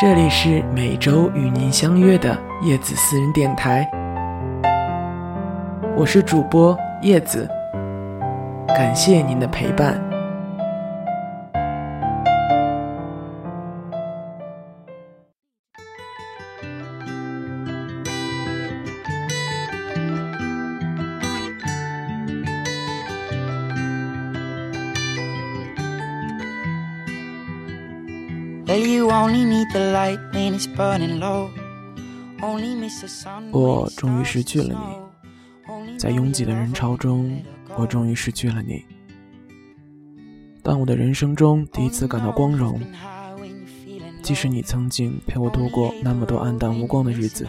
[0.00, 3.88] 这里是每周与您相约的叶子私人电台，
[5.96, 7.48] 我是主播叶子，
[8.66, 10.03] 感谢您的陪伴。
[33.50, 34.68] 我终于失去了
[35.66, 37.42] 你，在拥挤的人潮中，
[37.76, 38.84] 我终于失去了你。
[40.62, 42.80] 当我的人生中第一次感到光荣，
[44.22, 47.44] 即使你曾经陪我度过那么多暗淡无光的日子，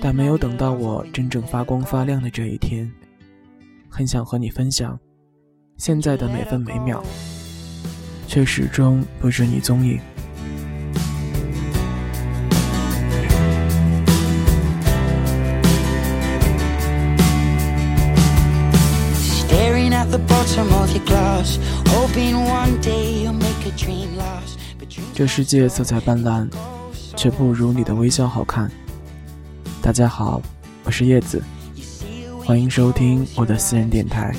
[0.00, 2.90] 但没有等到我真正发光发亮的这一天，
[3.90, 4.98] 很想和你分享
[5.76, 7.04] 现在的每分每秒。
[8.26, 10.00] 却始终不知你踪影。
[25.14, 26.48] 这世界色彩斑斓，
[27.16, 28.70] 却不如你的微笑好看。
[29.80, 30.40] 大家好，
[30.84, 31.42] 我是叶子，
[32.44, 34.34] 欢迎收听我的私人电台。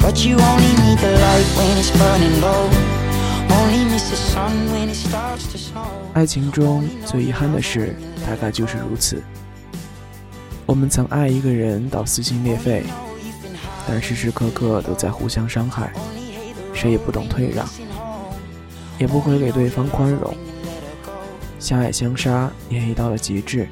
[0.00, 2.68] but you only need the light when it's burning low
[3.50, 3.84] only
[6.12, 7.94] 爱情中最遗憾的事
[8.26, 9.22] 大概就是如此。
[10.66, 12.84] 我们曾爱一个人到撕心裂肺
[13.86, 15.92] 但时时刻刻都在互相伤害
[16.74, 17.68] 谁也不懂退让
[18.98, 20.34] 也不会给对方宽容。
[21.58, 23.68] 相爱相杀演绎到了极致。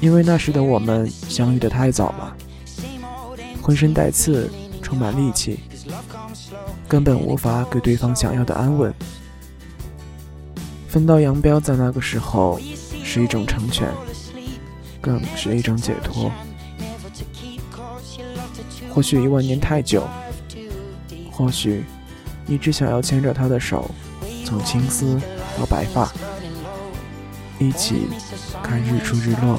[0.00, 2.36] 因为那时的我们相遇的太早了，
[3.62, 4.50] 浑身带刺，
[4.82, 5.60] 充满戾气，
[6.88, 8.92] 根本无法给对方想要的安稳。
[10.88, 12.60] 分道扬镳在那个时候
[13.02, 13.88] 是一种成全，
[15.00, 16.30] 更是一种解脱。
[18.90, 20.06] 或许一万年太久，
[21.32, 21.84] 或许
[22.46, 23.90] 你只想要牵着他的手，
[24.44, 25.20] 从青丝
[25.58, 26.12] 到白发，
[27.58, 28.06] 一起
[28.62, 29.58] 看日出日落。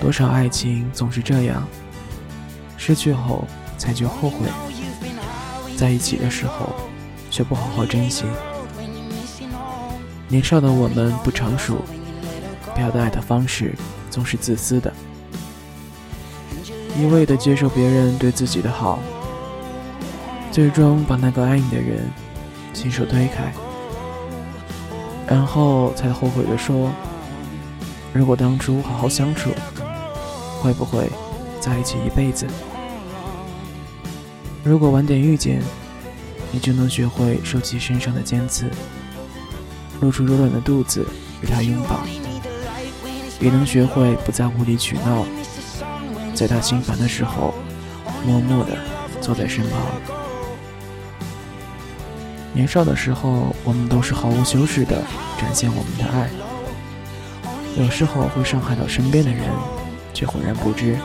[0.00, 1.68] 多少爱情总是这样，
[2.78, 3.46] 失去后
[3.82, 4.46] 才觉后悔，
[5.76, 6.72] 在一起的时候
[7.32, 8.22] 却不好好珍惜。
[10.28, 11.78] 年少的我们不成熟，
[12.76, 13.74] 表达爱的方式
[14.08, 14.92] 总是自私的，
[16.96, 19.00] 一味的接受别人对自己的好，
[20.52, 22.08] 最终把那个爱你的人
[22.72, 23.52] 亲手推开，
[25.26, 26.88] 然后才后悔的说
[28.14, 29.50] ：“如果当初好好相处。”
[30.62, 31.10] 会不会
[31.60, 32.46] 在一起一辈子？
[34.64, 35.60] 如果晚点遇见，
[36.52, 38.70] 你就能学会收起身上的尖刺，
[40.00, 41.06] 露出柔软的肚子
[41.42, 42.00] 与他拥抱，
[43.40, 45.26] 也能学会不再无理取闹，
[46.34, 47.54] 在他心烦的时候，
[48.24, 48.78] 默默地
[49.20, 49.80] 坐在身旁。
[52.52, 55.02] 年少的时候，我们都是毫无修饰地
[55.38, 56.30] 展现我们的爱，
[57.76, 59.42] 有时候会伤害到身边的人。
[60.14, 60.98] 却浑然不知，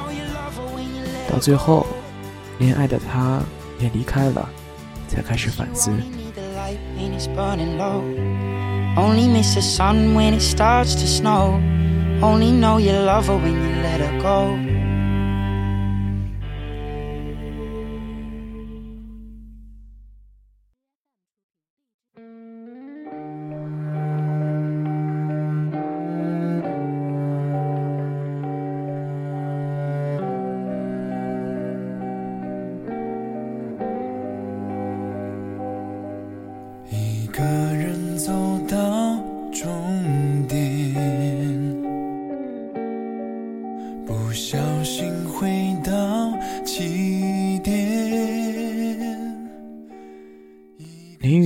[1.32, 1.88] 到最后，
[2.60, 3.42] 恋爱的他，
[3.80, 4.50] 也离开了，
[5.08, 5.92] 才开始反思。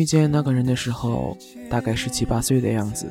[0.01, 1.37] 遇见那个人的时候，
[1.69, 3.05] 大概是七八岁的样子。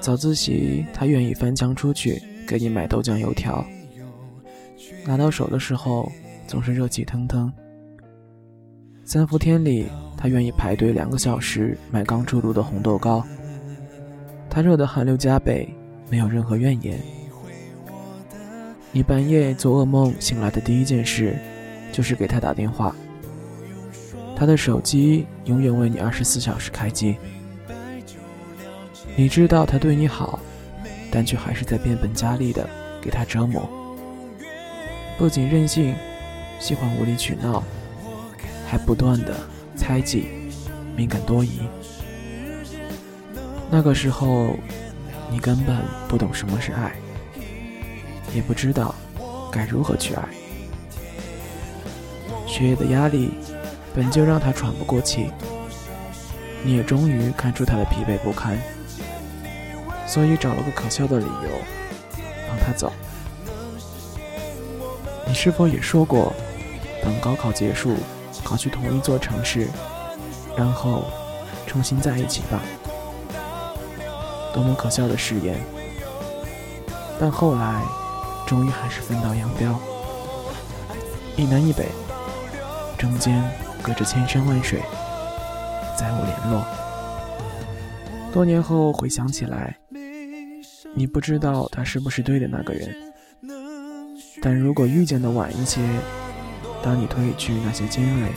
[0.00, 3.62] 早自习，他愿意翻墙出去给你买豆浆油条。
[5.04, 6.10] 拿到手的时候，
[6.46, 7.52] 总是热气腾腾。
[9.04, 13.22] 三伏天里，他愿意排队两个小时买刚出炉的红豆糕。
[14.48, 15.68] 他热得汗流浃背，
[16.08, 16.98] 没有任何怨言。
[18.92, 21.36] 你半夜做噩梦醒来的第一件事，
[21.92, 22.96] 就是给他打电话。
[24.38, 27.16] 他的手机永远为你二十四小时开机。
[29.16, 30.38] 你知道他对你好，
[31.10, 32.64] 但却还是在变本加厉的
[33.02, 33.68] 给他折磨。
[35.18, 35.92] 不仅任性，
[36.60, 37.64] 喜欢无理取闹，
[38.64, 39.34] 还不断的
[39.74, 40.28] 猜忌、
[40.94, 41.62] 敏感多疑。
[43.68, 44.56] 那个时候，
[45.32, 45.76] 你根本
[46.06, 46.94] 不懂什么是爱，
[48.32, 48.94] 也不知道
[49.50, 50.22] 该如何去爱。
[52.46, 53.32] 学业的压力。
[53.98, 55.32] 本就让他喘不过气，
[56.62, 58.56] 你也终于看出他的疲惫不堪，
[60.06, 61.50] 所以找了个可笑的理由
[62.46, 62.92] 让他走。
[65.26, 66.32] 你是否也说过，
[67.02, 67.96] 等高考结束，
[68.44, 69.66] 考去同一座城市，
[70.56, 71.06] 然后
[71.66, 72.62] 重新在一起吧？
[74.54, 75.56] 多么可笑的誓言！
[77.18, 77.82] 但后来，
[78.46, 79.76] 终于还是分道扬镳，
[81.34, 81.88] 一南一北，
[82.96, 83.42] 中间。
[83.88, 84.82] 隔着千山万水，
[85.96, 86.62] 再无联络。
[88.30, 89.74] 多年后回想起来，
[90.94, 92.94] 你不知道他是不是对的那个人。
[94.42, 95.80] 但如果遇见的晚一些，
[96.82, 98.28] 当你褪去那些尖锐，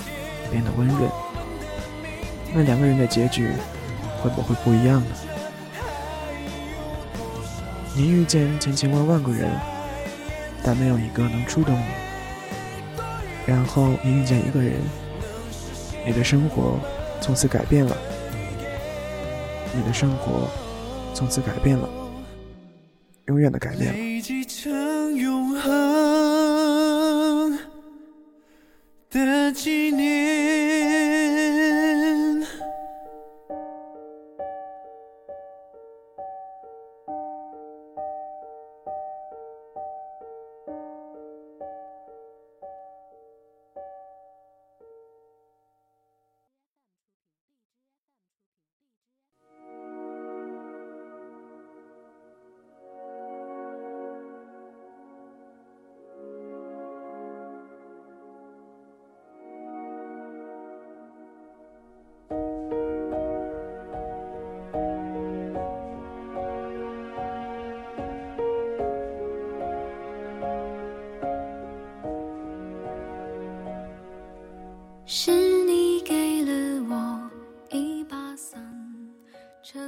[0.50, 1.12] 变得温润，
[2.54, 3.50] 那两个人的结局
[4.24, 5.08] 会不会不一样呢？
[7.94, 9.52] 你遇见千千万万个人，
[10.64, 11.86] 但没有一个能触动你。
[13.46, 14.80] 然后你遇见一个人。
[16.06, 16.80] 你的生活
[17.22, 17.96] 从此改变了，
[19.76, 20.50] 你的生活
[21.14, 21.88] 从此改变了，
[23.28, 24.00] 永远的改变了。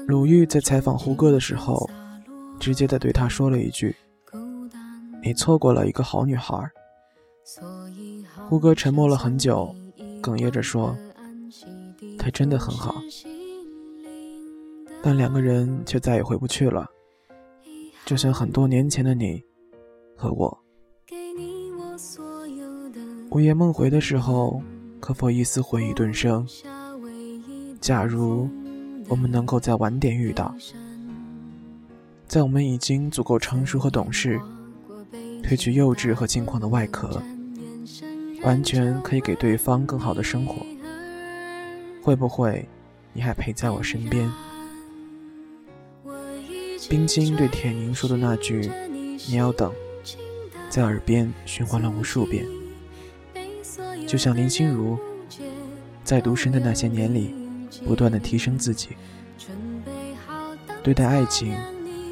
[0.07, 1.89] 鲁豫在采访胡歌的时候，
[2.59, 3.95] 直接的对他说了一句
[5.21, 6.69] ：“你错过了一个好女孩。”
[8.47, 9.75] 胡歌沉默了很久，
[10.21, 10.95] 哽咽着说
[12.17, 12.95] ：“她真的很好。”
[15.03, 16.89] 但两个人却再也回不去了，
[18.05, 19.43] 就像很多年前的你
[20.15, 20.57] 和我。
[23.31, 24.61] 午夜梦回的时候，
[25.01, 26.47] 可否一丝回忆顿生？
[27.81, 28.49] 假如。
[29.07, 30.55] 我们能够在晚点遇到，
[32.27, 34.39] 在我们已经足够成熟和懂事，
[35.43, 37.21] 褪去幼稚和轻狂的外壳，
[38.43, 40.55] 完全可以给对方更好的生活。
[42.01, 42.67] 会不会
[43.13, 44.31] 你还陪在我身边？
[46.89, 48.71] 冰清对铁凝说的那句
[49.27, 49.71] “你要等”，
[50.69, 52.45] 在耳边循环了无数遍，
[54.07, 54.97] 就像林心如
[56.03, 57.42] 在独身的那些年里。
[57.85, 58.89] 不断的提升自己，
[60.81, 61.55] 对待爱情，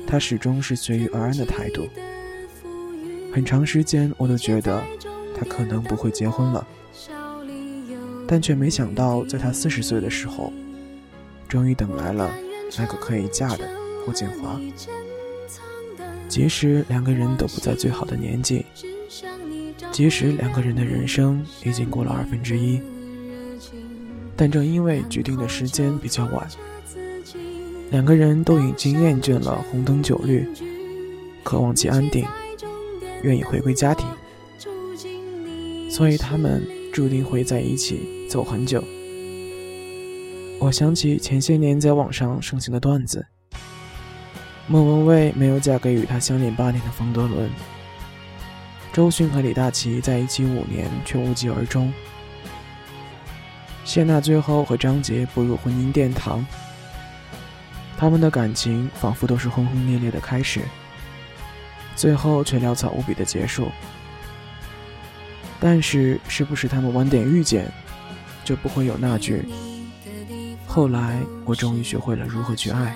[0.07, 1.87] 他始终是随遇而安的态度。
[3.33, 4.83] 很长时间，我都觉得
[5.37, 6.67] 他可能不会结婚了，
[8.27, 10.51] 但却没想到，在他四十岁的时候，
[11.47, 12.29] 终于等来了
[12.77, 13.69] 那个可以嫁的
[14.05, 14.59] 霍建华。
[16.27, 18.65] 即使两个人都不在最好的年纪，
[19.91, 22.81] 即使两个人的人生已经过了二分之一。
[24.41, 26.47] 但正因为决定的时间比较晚，
[27.91, 30.49] 两个人都已经厌倦了红灯酒绿，
[31.43, 32.25] 渴望其安定，
[33.21, 34.07] 愿意回归家庭，
[35.91, 38.83] 所以他们注定会在一起走很久。
[40.59, 43.23] 我想起前些年在网上盛行的段子：
[44.65, 47.47] 莫文蔚没有嫁给与她相恋八年的冯德伦，
[48.91, 51.93] 周迅和李大齐在一起五年却无疾而终。
[53.83, 56.45] 谢娜最后和张杰步入婚姻殿堂，
[57.97, 60.61] 他们的感情仿佛都是轰轰烈烈的开始，
[61.95, 63.69] 最后却潦草无比的结束。
[65.59, 67.71] 但是，是不是他们晚点遇见，
[68.43, 69.45] 就不会有那句
[70.65, 72.95] “后来我终于学会了如何去爱”，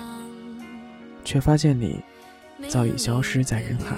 [1.24, 2.02] 却发现你
[2.68, 3.96] 早已消失在人海。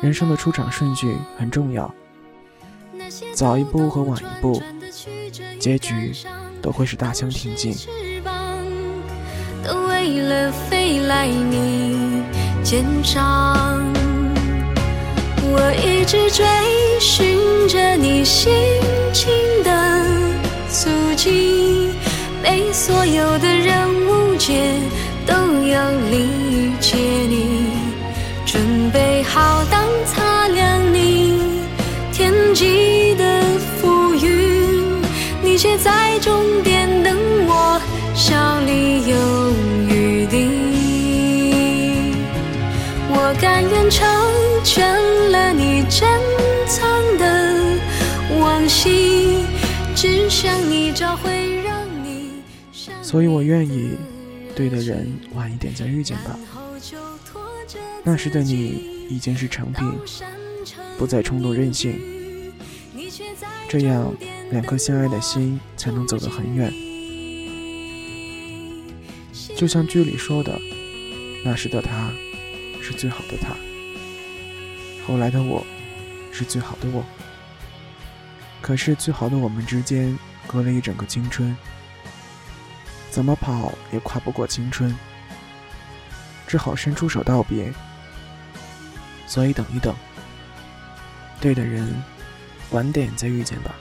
[0.00, 1.92] 人生的出场顺序很重要，
[3.36, 4.62] 早一步和晚一步，
[5.60, 6.10] 结局
[6.62, 7.74] 都会是大相庭径。
[9.62, 12.22] 都为了飞来你
[12.64, 13.84] 肩上，
[15.42, 16.46] 我一直追
[16.98, 17.38] 寻
[17.68, 18.54] 着你心
[19.12, 19.30] 情
[19.62, 20.02] 的
[20.70, 21.90] 足迹，
[22.42, 24.80] 被所有的人误解，
[25.26, 27.68] 都要理解你，
[28.46, 29.62] 准备好
[43.40, 44.06] 甘愿成
[44.64, 46.08] 全了你珍
[46.66, 47.78] 藏的
[48.38, 49.44] 往昔，
[49.94, 52.42] 只想你找回让你。
[53.02, 53.96] 所以我愿意
[54.54, 56.38] 对的人晚一点再遇见吧，
[58.04, 58.96] 那时的你。
[59.08, 59.88] 已经是成品，
[60.98, 61.96] 不再冲动任性，
[63.68, 64.12] 这样
[64.50, 66.72] 两颗相爱的心才能走得很远。
[69.56, 70.58] 就像剧里说的，
[71.44, 72.10] 那时的他
[72.88, 73.48] 是最好的他，
[75.08, 75.66] 后来的我
[76.30, 77.04] 是最好的我。
[78.62, 80.16] 可是最好的我们之间
[80.46, 81.56] 隔了一整个青春，
[83.10, 84.96] 怎么跑也跨不过青春，
[86.46, 87.72] 只好伸出手道别。
[89.26, 89.92] 所以等一等，
[91.40, 91.92] 对的人，
[92.70, 93.74] 晚点再遇见吧。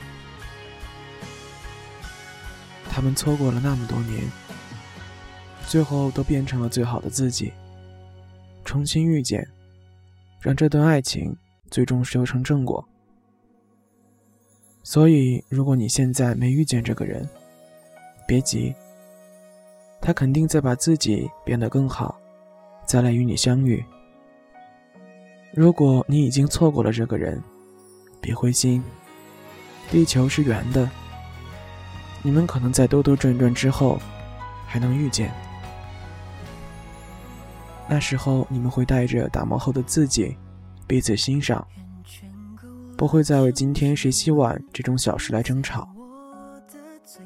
[2.90, 4.24] 他们错过了那么多年，
[5.68, 7.54] 最后都变成了最好的自己。
[8.66, 9.48] 重新遇见，
[10.42, 11.34] 让这段爱情
[11.72, 12.84] 最终修成正果。
[14.84, 17.28] 所以，如果你现在没遇见这个人，
[18.28, 18.74] 别急，
[20.02, 22.20] 他肯定在把自己变得更好，
[22.86, 23.84] 再来与你相遇。
[25.54, 27.42] 如果你已经错过了这个人，
[28.20, 28.84] 别灰心。
[29.92, 30.90] 地球是圆的，
[32.24, 34.00] 你们可能在兜兜转转之后
[34.66, 35.32] 还能遇见。
[37.88, 40.36] 那时候你们会带着打磨后的自己
[40.88, 41.66] 彼此欣赏，
[42.98, 45.88] 不会再为今天谁洗碗这种小事来争吵，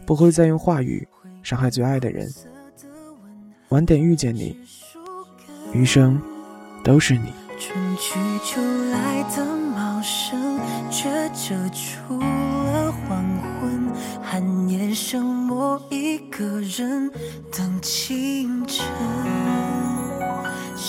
[0.05, 1.07] 不会再用话语
[1.41, 2.29] 伤害最爱的人。
[3.69, 4.57] 晚点遇见你，
[5.73, 6.21] 余生
[6.83, 7.31] 都是你。
[7.59, 8.61] 春去秋
[8.91, 13.23] 来的茂盛，却遮住了黄
[13.59, 13.89] 昏。
[14.23, 17.11] 寒夜剩我一个人
[17.51, 18.85] 等清晨。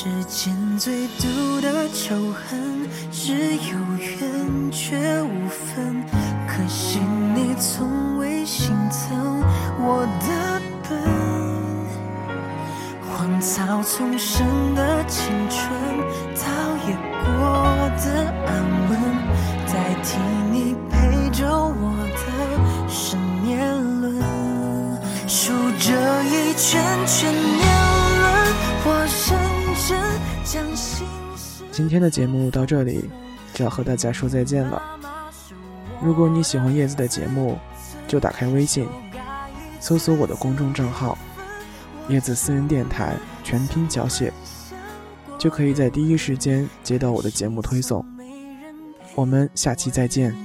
[0.02, 6.02] 世间最毒的仇恨，是有缘却无分。
[6.48, 7.00] 可惜
[7.34, 9.42] 你从未心疼
[9.78, 10.98] 我的笨。
[13.10, 15.70] 荒草丛生的青春，
[31.80, 33.08] 今天的节目到这里
[33.54, 34.82] 就要和大家说再见了。
[36.02, 37.56] 如果你喜欢叶子的节目，
[38.06, 38.86] 就打开微信，
[39.80, 41.16] 搜索我的公众账号。
[42.10, 44.30] 叶子私人电台全拼小写，
[45.38, 48.04] 就可以在第一时间接到我的节目推送。
[49.14, 50.36] 我们下期再见。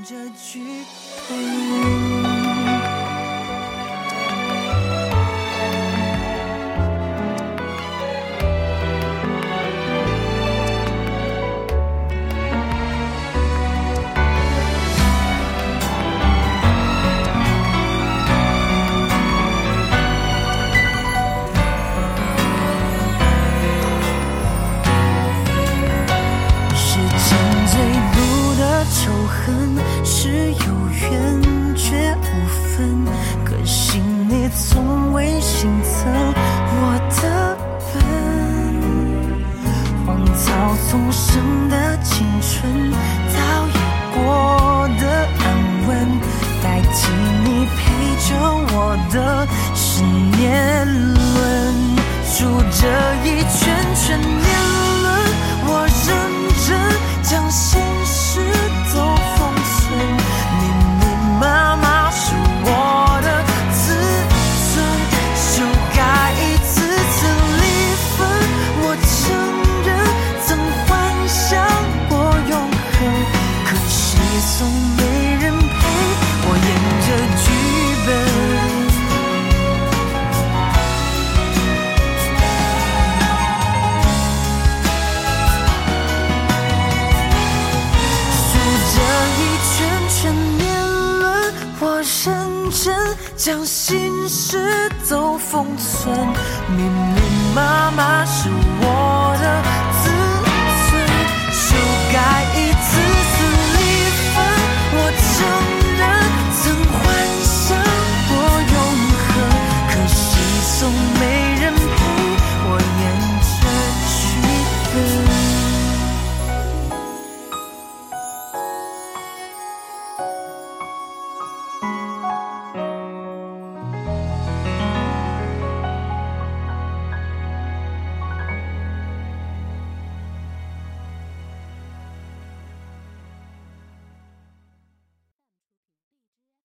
[49.16, 51.16] 的是年轮，
[52.26, 54.45] 数着一圈圈。